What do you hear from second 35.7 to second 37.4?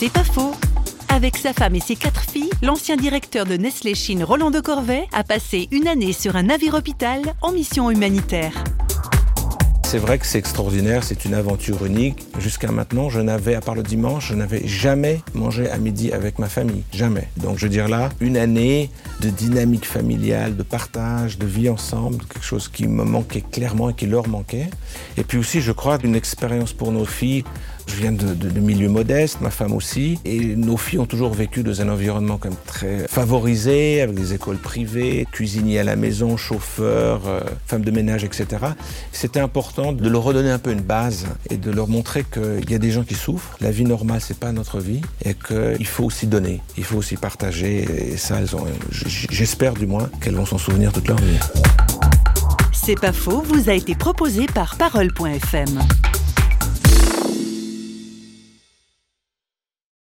à la maison, chauffeurs, euh,